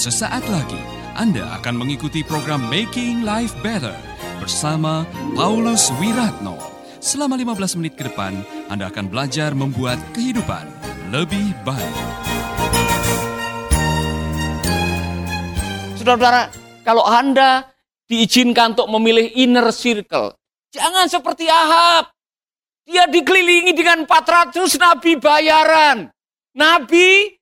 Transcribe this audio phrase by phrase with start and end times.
[0.00, 0.80] Sesaat lagi
[1.12, 3.92] Anda akan mengikuti program Making Life Better
[4.40, 5.04] bersama
[5.36, 6.56] Paulus Wiratno.
[7.04, 8.32] Selama 15 menit ke depan,
[8.72, 10.64] Anda akan belajar membuat kehidupan
[11.12, 11.96] lebih baik.
[16.00, 16.48] Saudara-saudara,
[16.80, 17.68] kalau Anda
[18.08, 20.32] diizinkan untuk memilih inner circle,
[20.72, 22.08] jangan seperti Ahab.
[22.88, 26.08] Dia dikelilingi dengan 400 nabi bayaran.
[26.56, 27.36] Nabi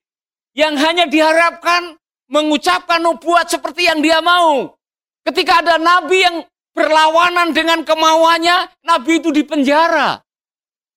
[0.59, 1.95] yang hanya diharapkan
[2.29, 4.77] mengucapkan nubuat seperti yang dia mau.
[5.25, 10.21] Ketika ada nabi yang berlawanan dengan kemauannya, nabi itu dipenjara.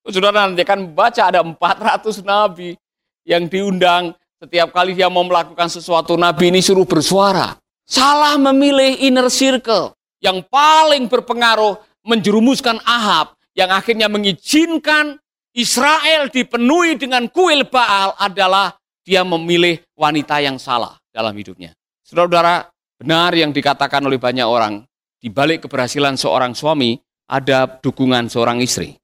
[0.07, 2.77] Saudara nanti akan baca ada 400 nabi
[3.25, 7.57] yang diundang setiap kali dia mau melakukan sesuatu, nabi ini suruh bersuara.
[7.83, 9.91] Salah memilih inner circle
[10.23, 15.19] yang paling berpengaruh menjerumuskan Ahab yang akhirnya mengizinkan
[15.55, 21.77] Israel dipenuhi dengan kuil Baal adalah dia memilih wanita yang salah dalam hidupnya.
[22.01, 24.81] Saudara-saudara, benar yang dikatakan oleh banyak orang,
[25.21, 26.97] di balik keberhasilan seorang suami
[27.29, 28.97] ada dukungan seorang istri.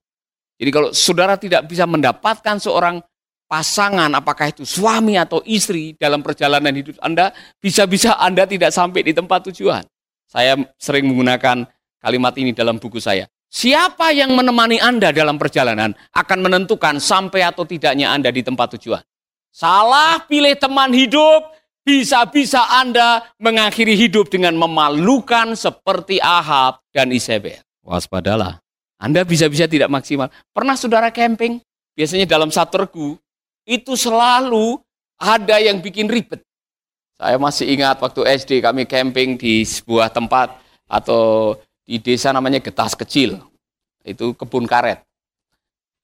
[0.60, 3.00] Jadi kalau saudara tidak bisa mendapatkan seorang
[3.48, 7.32] pasangan, apakah itu suami atau istri dalam perjalanan hidup Anda,
[7.64, 9.88] bisa-bisa Anda tidak sampai di tempat tujuan.
[10.28, 11.64] Saya sering menggunakan
[12.04, 13.26] kalimat ini dalam buku saya.
[13.50, 19.02] Siapa yang menemani Anda dalam perjalanan akan menentukan sampai atau tidaknya Anda di tempat tujuan.
[19.50, 21.50] Salah pilih teman hidup,
[21.90, 27.66] bisa-bisa Anda mengakhiri hidup dengan memalukan seperti Ahab dan Isabel.
[27.82, 28.62] Waspadalah.
[29.02, 30.30] Anda bisa-bisa tidak maksimal.
[30.54, 31.58] Pernah saudara camping?
[31.98, 33.18] Biasanya dalam satu regu,
[33.66, 34.78] itu selalu
[35.18, 36.46] ada yang bikin ribet.
[37.18, 42.94] Saya masih ingat waktu SD kami camping di sebuah tempat atau di desa namanya Getas
[42.94, 43.42] Kecil.
[44.06, 45.02] Itu kebun karet.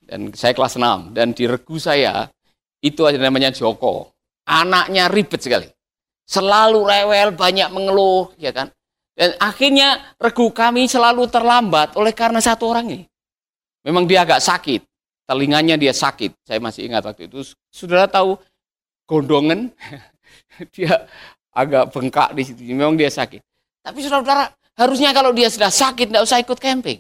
[0.02, 1.14] Dan saya kelas 6.
[1.14, 2.26] Dan di regu saya,
[2.82, 4.12] itu ada namanya Joko.
[4.50, 5.75] Anaknya ribet sekali.
[6.26, 8.74] Selalu rewel, banyak mengeluh, ya kan.
[9.16, 13.06] Dan akhirnya regu kami selalu terlambat oleh karena satu orang ini.
[13.86, 14.82] Memang dia agak sakit.
[15.26, 16.34] Telinganya dia sakit.
[16.46, 17.46] Saya masih ingat waktu itu.
[17.70, 18.36] Saudara tahu
[19.06, 19.70] gondongan?
[20.76, 21.06] dia
[21.54, 22.62] agak bengkak di situ.
[22.74, 23.40] Memang dia sakit.
[23.86, 27.00] Tapi saudara-saudara, Harusnya kalau dia sudah sakit, tidak usah ikut camping.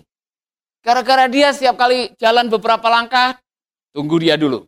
[0.79, 3.35] Gara-gara dia setiap kali jalan beberapa langkah,
[3.91, 4.63] tunggu dia dulu.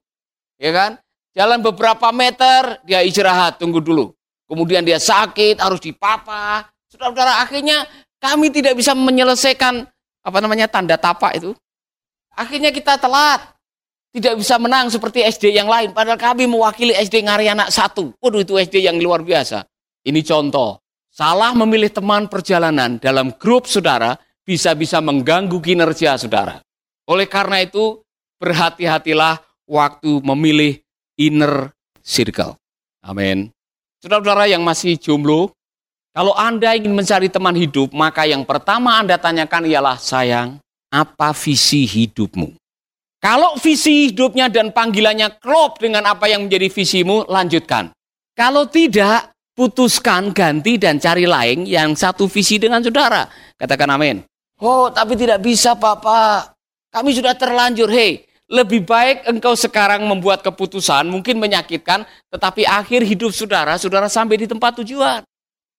[0.59, 0.91] Ya kan?
[1.31, 4.11] Jalan beberapa meter, dia istirahat, tunggu dulu.
[4.47, 6.71] Kemudian dia sakit, harus dipapa.
[6.87, 7.83] Saudara-saudara, akhirnya
[8.17, 9.83] kami tidak bisa menyelesaikan
[10.23, 11.51] apa namanya tanda tapak itu.
[12.31, 13.53] Akhirnya kita telat.
[14.15, 15.91] Tidak bisa menang seperti SD yang lain.
[15.91, 18.15] Padahal kami mewakili SD Ngarianak satu.
[18.17, 19.67] Waduh itu SD yang luar biasa.
[20.07, 20.79] Ini contoh.
[21.11, 24.15] Salah memilih teman perjalanan dalam grup saudara
[24.47, 26.63] bisa-bisa mengganggu kinerja saudara.
[27.09, 27.99] Oleh karena itu,
[28.39, 30.79] berhati-hatilah waktu memilih
[31.19, 32.55] inner circle.
[33.03, 33.56] Amin.
[34.07, 35.51] Saudara-saudara yang masih jomblo,
[36.15, 41.83] kalau Anda ingin mencari teman hidup, maka yang pertama Anda tanyakan ialah, sayang, apa visi
[41.83, 42.55] hidupmu?
[43.19, 47.91] Kalau visi hidupnya dan panggilannya klop dengan apa yang menjadi visimu, lanjutkan.
[48.31, 53.27] Kalau tidak, putuskan, ganti, dan cari lain yang satu visi dengan saudara.
[53.59, 54.23] Katakan amin.
[54.63, 56.55] Oh, tapi tidak bisa, Bapak.
[56.95, 57.91] Kami sudah terlanjur.
[57.91, 64.39] Hei, lebih baik engkau sekarang membuat keputusan, mungkin menyakitkan, tetapi akhir hidup saudara, saudara sampai
[64.39, 65.21] di tempat tujuan.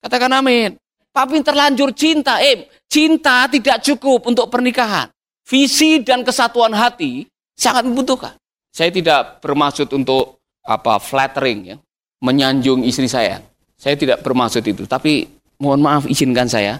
[0.04, 0.76] Katakan amin.
[1.08, 2.38] Tapi terlanjur cinta.
[2.44, 5.08] Eh, cinta tidak cukup untuk pernikahan.
[5.48, 7.24] Visi dan kesatuan hati
[7.56, 8.36] sangat membutuhkan.
[8.68, 11.76] Saya tidak bermaksud untuk apa flattering ya,
[12.20, 13.40] menyanjung istri saya.
[13.80, 15.24] Saya tidak bermaksud itu, tapi
[15.56, 16.76] mohon maaf izinkan saya.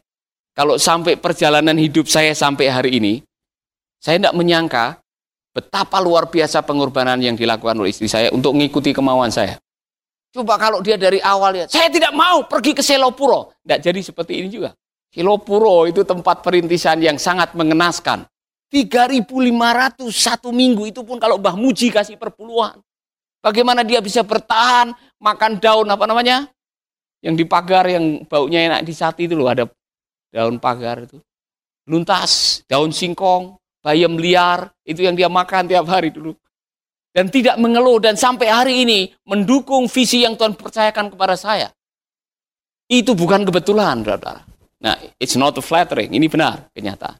[0.53, 3.25] Kalau sampai perjalanan hidup saya sampai hari ini,
[3.99, 5.01] saya tidak menyangka
[5.59, 9.59] betapa luar biasa pengorbanan yang dilakukan oleh istri saya untuk mengikuti kemauan saya.
[10.31, 13.59] Coba kalau dia dari awal ya, saya tidak mau pergi ke Selopuro.
[13.67, 14.71] Tidak jadi seperti ini juga.
[15.11, 18.23] Selopuro itu tempat perintisan yang sangat mengenaskan.
[18.69, 19.25] 3.500
[20.13, 22.79] satu minggu itu pun kalau Mbah Muji kasih perpuluhan.
[23.41, 26.47] Bagaimana dia bisa bertahan makan daun apa namanya?
[27.25, 29.65] Yang di pagar yang baunya enak di sati itu loh ada
[30.29, 31.19] daun pagar itu.
[31.89, 33.57] Luntas, daun singkong,
[33.89, 36.37] bayam liar, itu yang dia makan tiap hari dulu.
[37.09, 41.73] Dan tidak mengeluh dan sampai hari ini mendukung visi yang Tuhan percayakan kepada saya.
[42.85, 44.45] Itu bukan kebetulan, saudara.
[44.85, 47.17] Nah, it's not a flattering, ini benar, kenyataan.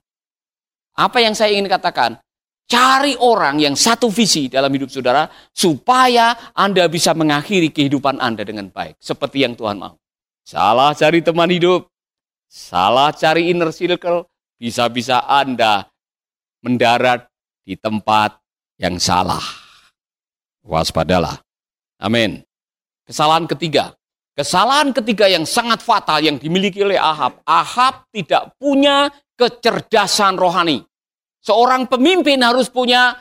[0.93, 2.21] Apa yang saya ingin katakan?
[2.69, 5.25] Cari orang yang satu visi dalam hidup saudara
[5.57, 9.97] supaya Anda bisa mengakhiri kehidupan Anda dengan baik seperti yang Tuhan mau.
[10.45, 11.89] Salah cari teman hidup,
[12.45, 14.29] salah cari inner circle,
[14.61, 15.89] bisa-bisa Anda
[16.65, 17.27] mendarat
[17.63, 18.39] di tempat
[18.79, 19.43] yang salah.
[20.63, 21.41] Waspadalah.
[21.99, 22.45] Amin.
[23.09, 23.99] Kesalahan ketiga,
[24.39, 27.43] Kesalahan ketiga yang sangat fatal yang dimiliki oleh Ahab.
[27.43, 30.87] Ahab tidak punya kecerdasan rohani.
[31.43, 33.19] Seorang pemimpin harus punya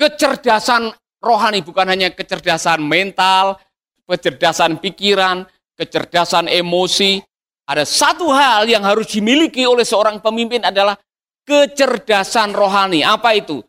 [0.00, 0.88] kecerdasan
[1.20, 3.60] rohani, bukan hanya kecerdasan mental,
[4.08, 5.44] kecerdasan pikiran,
[5.76, 7.20] kecerdasan emosi.
[7.68, 10.96] Ada satu hal yang harus dimiliki oleh seorang pemimpin adalah
[11.44, 13.04] kecerdasan rohani.
[13.04, 13.62] Apa itu?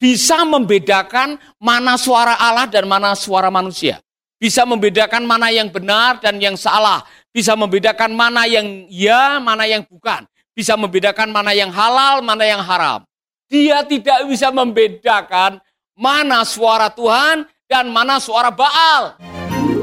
[0.00, 4.02] Bisa membedakan mana suara Allah dan mana suara manusia
[4.40, 9.84] bisa membedakan mana yang benar dan yang salah, bisa membedakan mana yang ya, mana yang
[9.84, 10.24] bukan,
[10.56, 13.04] bisa membedakan mana yang halal, mana yang haram.
[13.52, 15.60] Dia tidak bisa membedakan
[15.92, 19.20] mana suara Tuhan dan mana suara Baal.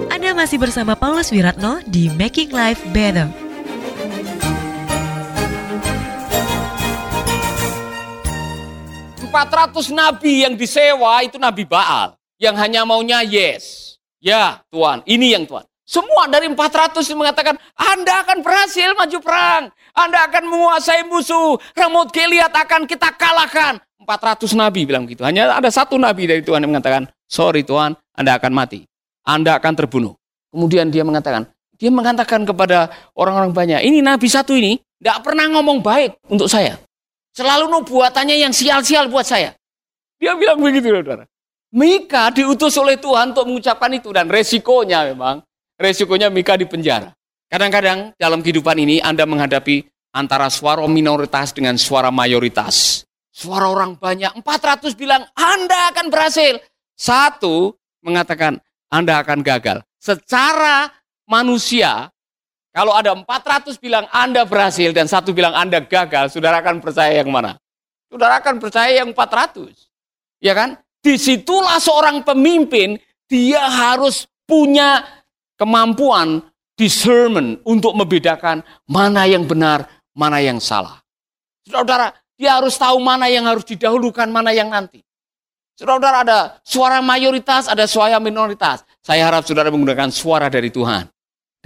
[0.10, 3.47] Anda masih bersama Paulus Wiratno di Making Life Better.
[9.38, 12.18] Empat ratus nabi yang disewa itu nabi Baal.
[12.42, 15.62] Yang hanya maunya yes Ya Tuhan, ini yang Tuhan.
[15.86, 19.70] Semua dari 400 mengatakan, Anda akan berhasil maju perang.
[19.94, 21.54] Anda akan menguasai musuh.
[21.78, 23.78] Ramut Gilead akan kita kalahkan.
[24.02, 25.22] 400 nabi bilang begitu.
[25.22, 28.90] Hanya ada satu nabi dari Tuhan yang mengatakan, sorry Tuhan, Anda akan mati.
[29.22, 30.18] Anda akan terbunuh.
[30.50, 31.46] Kemudian dia mengatakan,
[31.78, 36.87] dia mengatakan kepada orang-orang banyak, ini nabi satu ini tidak pernah ngomong baik untuk saya.
[37.38, 39.54] Selalu nubuatannya yang sial-sial buat saya.
[40.18, 41.30] Dia bilang begitu, saudara.
[41.70, 45.46] Mika diutus oleh Tuhan untuk mengucapkan itu dan resikonya memang
[45.78, 47.14] resikonya Mika di penjara.
[47.46, 49.86] Kadang-kadang dalam kehidupan ini Anda menghadapi
[50.18, 53.06] antara suara minoritas dengan suara mayoritas.
[53.30, 56.58] Suara orang banyak, 400 bilang Anda akan berhasil.
[56.98, 58.58] Satu mengatakan
[58.90, 59.86] Anda akan gagal.
[60.02, 60.90] Secara
[61.30, 62.10] manusia,
[62.78, 67.34] kalau ada 400 bilang Anda berhasil dan satu bilang Anda gagal, saudara akan percaya yang
[67.34, 67.58] mana?
[68.06, 69.74] Saudara akan percaya yang 400.
[70.38, 70.78] Ya kan?
[71.02, 75.02] Di situlah seorang pemimpin, dia harus punya
[75.58, 76.46] kemampuan
[76.78, 81.02] discernment untuk membedakan mana yang benar, mana yang salah.
[81.66, 85.02] Saudara-saudara, dia harus tahu mana yang harus didahulukan, mana yang nanti.
[85.74, 88.86] Saudara-saudara, ada suara mayoritas, ada suara minoritas.
[89.02, 91.10] Saya harap saudara menggunakan suara dari Tuhan.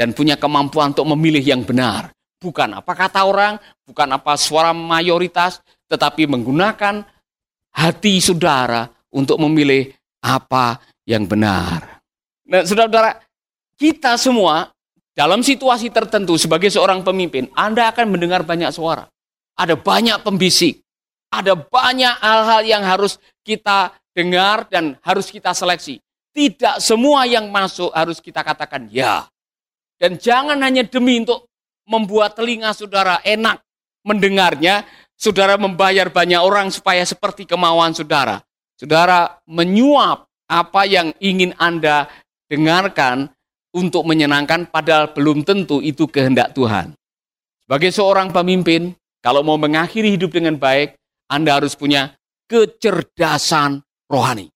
[0.01, 2.09] Dan punya kemampuan untuk memilih yang benar.
[2.41, 7.05] Bukan apa kata orang, bukan apa suara mayoritas, tetapi menggunakan
[7.69, 9.93] hati saudara untuk memilih
[10.25, 12.01] apa yang benar.
[12.49, 13.21] Nah, saudara-saudara,
[13.77, 14.73] kita semua
[15.13, 19.05] dalam situasi tertentu sebagai seorang pemimpin, Anda akan mendengar banyak suara.
[19.53, 20.81] Ada banyak pembisik.
[21.29, 26.01] Ada banyak hal-hal yang harus kita dengar dan harus kita seleksi.
[26.33, 29.29] Tidak semua yang masuk harus kita katakan ya.
[30.01, 31.45] Dan jangan hanya demi untuk
[31.85, 33.61] membuat telinga saudara enak
[34.01, 34.81] mendengarnya,
[35.13, 38.41] saudara membayar banyak orang supaya seperti kemauan saudara.
[38.81, 42.09] Saudara menyuap apa yang ingin Anda
[42.49, 43.29] dengarkan
[43.71, 46.97] untuk menyenangkan padahal belum tentu itu kehendak Tuhan.
[47.61, 50.97] Sebagai seorang pemimpin, kalau mau mengakhiri hidup dengan baik,
[51.29, 52.17] Anda harus punya
[52.49, 54.51] kecerdasan rohani.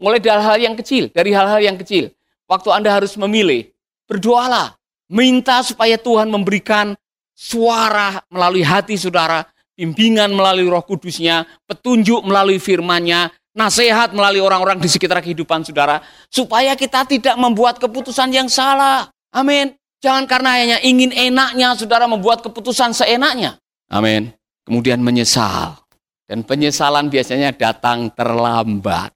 [0.00, 2.14] Mulai dari hal-hal yang kecil, dari hal-hal yang kecil.
[2.48, 3.75] Waktu Anda harus memilih,
[4.06, 4.74] berdoalah.
[5.06, 6.98] Minta supaya Tuhan memberikan
[7.30, 9.46] suara melalui hati saudara,
[9.78, 16.74] bimbingan melalui roh kudusnya, petunjuk melalui firmannya, nasihat melalui orang-orang di sekitar kehidupan saudara, supaya
[16.74, 19.06] kita tidak membuat keputusan yang salah.
[19.30, 19.78] Amin.
[20.00, 23.58] Jangan karena hanya ingin enaknya saudara membuat keputusan seenaknya.
[23.90, 24.34] Amin.
[24.66, 25.78] Kemudian menyesal.
[26.26, 29.14] Dan penyesalan biasanya datang terlambat.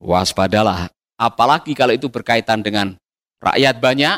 [0.00, 0.88] Waspadalah,
[1.20, 2.96] apalagi kalau itu berkaitan dengan
[3.40, 4.16] rakyat banyak,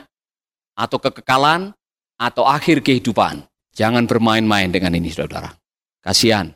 [0.76, 1.72] atau kekekalan,
[2.18, 3.46] atau akhir kehidupan.
[3.72, 5.54] Jangan bermain-main dengan ini, saudara.
[6.02, 6.52] Kasihan.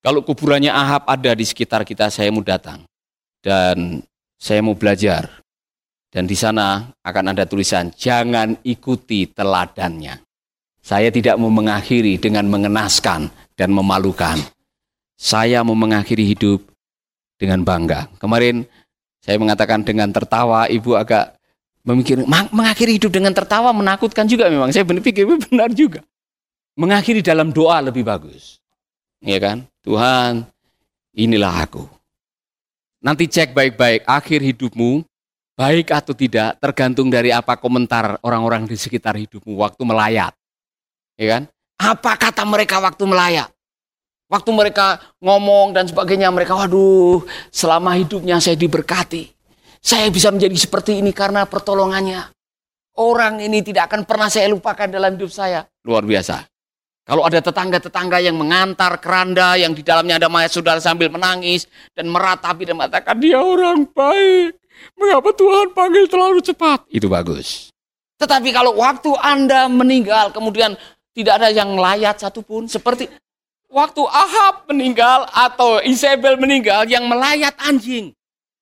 [0.00, 2.84] Kalau kuburannya Ahab ada di sekitar kita, saya mau datang.
[3.40, 4.04] Dan
[4.40, 5.40] saya mau belajar.
[6.10, 10.18] Dan di sana akan ada tulisan, jangan ikuti teladannya.
[10.80, 14.40] Saya tidak mau mengakhiri dengan mengenaskan dan memalukan.
[15.14, 16.64] Saya mau mengakhiri hidup
[17.36, 18.08] dengan bangga.
[18.16, 18.64] Kemarin
[19.20, 21.39] saya mengatakan dengan tertawa, ibu agak
[21.84, 22.20] memikir,
[22.52, 24.70] mengakhiri hidup dengan tertawa menakutkan juga memang.
[24.72, 26.00] Saya berpikir benar juga.
[26.76, 28.60] Mengakhiri dalam doa lebih bagus.
[29.20, 29.68] Ya kan?
[29.84, 30.48] Tuhan,
[31.12, 31.84] inilah aku.
[33.00, 35.04] Nanti cek baik-baik akhir hidupmu,
[35.56, 40.32] baik atau tidak, tergantung dari apa komentar orang-orang di sekitar hidupmu waktu melayat.
[41.16, 41.42] Ya kan?
[41.80, 43.48] Apa kata mereka waktu melayat?
[44.30, 49.39] Waktu mereka ngomong dan sebagainya, mereka, waduh, selama hidupnya saya diberkati.
[49.80, 52.28] Saya bisa menjadi seperti ini karena pertolongannya.
[53.00, 55.64] Orang ini tidak akan pernah saya lupakan dalam hidup saya.
[55.88, 56.44] Luar biasa.
[57.08, 61.64] Kalau ada tetangga-tetangga yang mengantar keranda yang di dalamnya ada mayat saudara sambil menangis
[61.96, 64.54] dan meratapi dan mengatakan dia orang baik.
[64.94, 66.86] Mengapa Tuhan panggil terlalu cepat?
[66.92, 67.72] Itu bagus.
[68.20, 70.76] Tetapi kalau waktu Anda meninggal, kemudian
[71.16, 73.08] tidak ada yang layat satupun, seperti
[73.72, 78.12] waktu Ahab meninggal atau Isabel meninggal yang melayat anjing.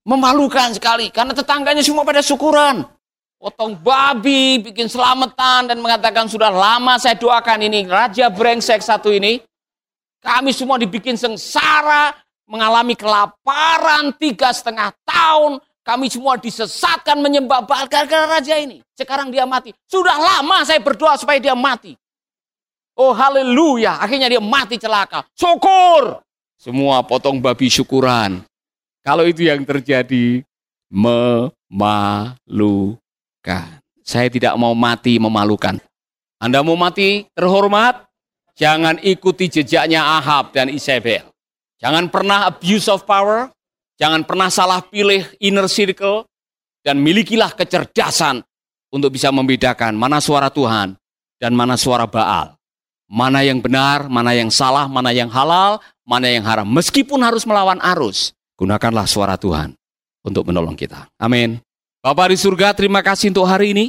[0.09, 2.81] Memalukan sekali, karena tetangganya semua pada syukuran.
[3.37, 9.45] Potong babi, bikin selamatan, dan mengatakan sudah lama saya doakan ini, Raja Brengsek satu ini.
[10.25, 12.17] Kami semua dibikin sengsara,
[12.49, 18.81] mengalami kelaparan tiga setengah tahun, kami semua disesatkan menyembah Baal gara-gara raja ini.
[18.97, 19.77] Sekarang dia mati.
[19.85, 21.93] Sudah lama saya berdoa supaya dia mati.
[22.97, 25.29] Oh haleluya, akhirnya dia mati celaka.
[25.37, 26.25] Syukur.
[26.57, 28.48] Semua potong babi syukuran.
[29.09, 30.45] Kalau itu yang terjadi,
[30.93, 32.37] memalukan.
[34.05, 35.81] Saya tidak mau mati memalukan.
[36.37, 38.05] Anda mau mati terhormat?
[38.61, 41.25] Jangan ikuti jejaknya Ahab dan Isabel.
[41.81, 43.49] Jangan pernah abuse of power,
[43.99, 46.23] Jangan pernah salah pilih inner circle
[46.87, 48.47] dan milikilah kecerdasan
[48.95, 50.95] untuk bisa membedakan mana suara Tuhan
[51.43, 52.55] dan mana suara Baal.
[53.11, 56.69] Mana yang benar, mana yang salah, mana yang halal, mana yang haram.
[56.71, 59.73] Meskipun harus melawan arus, gunakanlah suara Tuhan
[60.27, 61.07] untuk menolong kita.
[61.17, 61.63] Amin.
[62.03, 63.87] Bapak di surga, terima kasih untuk hari ini.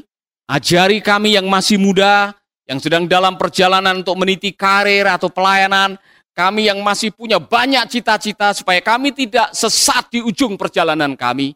[0.49, 2.33] Ajari kami yang masih muda,
[2.69, 5.97] yang sedang dalam perjalanan untuk meniti karir atau pelayanan,
[6.33, 11.53] kami yang masih punya banyak cita-cita supaya kami tidak sesat di ujung perjalanan kami.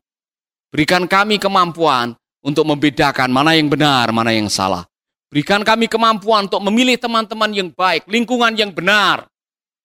[0.74, 4.86] Berikan kami kemampuan untuk membedakan mana yang benar, mana yang salah.
[5.30, 9.26] Berikan kami kemampuan untuk memilih teman-teman yang baik, lingkungan yang benar.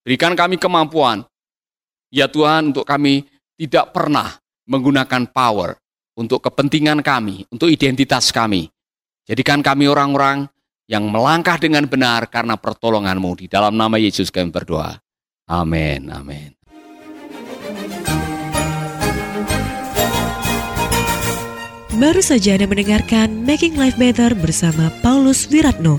[0.04, 1.25] Berikan kami kemampuan,
[2.12, 3.25] ya Tuhan, untuk kami
[3.57, 4.37] tidak pernah
[4.69, 5.77] menggunakan power
[6.19, 8.69] untuk kepentingan kami, untuk identitas kami.
[9.29, 10.49] Jadikan kami orang-orang
[10.88, 13.45] yang melangkah dengan benar karena pertolonganmu.
[13.45, 14.97] Di dalam nama Yesus kami berdoa.
[15.49, 16.59] Amin, amin.
[21.99, 25.99] Baru saja Anda mendengarkan Making Life Better bersama Paulus Wiratno.